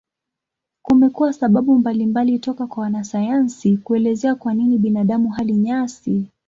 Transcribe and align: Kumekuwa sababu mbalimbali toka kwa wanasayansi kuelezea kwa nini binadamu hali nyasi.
Kumekuwa 0.81 1.33
sababu 1.33 1.75
mbalimbali 1.79 2.39
toka 2.39 2.67
kwa 2.67 2.83
wanasayansi 2.83 3.77
kuelezea 3.77 4.35
kwa 4.35 4.53
nini 4.53 4.77
binadamu 4.77 5.29
hali 5.29 5.53
nyasi. 5.53 6.25